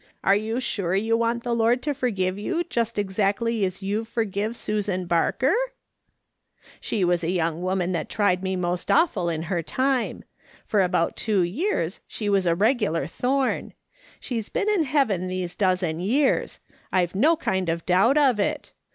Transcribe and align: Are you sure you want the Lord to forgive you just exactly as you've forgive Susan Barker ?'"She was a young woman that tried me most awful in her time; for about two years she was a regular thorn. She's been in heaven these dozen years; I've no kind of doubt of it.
Are 0.23 0.35
you 0.35 0.59
sure 0.59 0.95
you 0.95 1.15
want 1.15 1.43
the 1.43 1.53
Lord 1.53 1.83
to 1.83 1.93
forgive 1.93 2.39
you 2.39 2.63
just 2.63 2.97
exactly 2.97 3.63
as 3.63 3.83
you've 3.83 4.07
forgive 4.07 4.55
Susan 4.55 5.05
Barker 5.05 5.53
?'"She 6.81 7.05
was 7.05 7.23
a 7.23 7.29
young 7.29 7.61
woman 7.61 7.91
that 7.91 8.09
tried 8.09 8.41
me 8.41 8.55
most 8.55 8.89
awful 8.89 9.29
in 9.29 9.43
her 9.43 9.61
time; 9.61 10.23
for 10.65 10.81
about 10.81 11.15
two 11.15 11.43
years 11.43 12.01
she 12.07 12.29
was 12.29 12.47
a 12.47 12.55
regular 12.55 13.05
thorn. 13.05 13.73
She's 14.19 14.49
been 14.49 14.71
in 14.71 14.85
heaven 14.85 15.27
these 15.27 15.55
dozen 15.55 15.99
years; 15.99 16.57
I've 16.91 17.13
no 17.13 17.35
kind 17.35 17.69
of 17.69 17.85
doubt 17.85 18.17
of 18.17 18.39
it. 18.39 18.73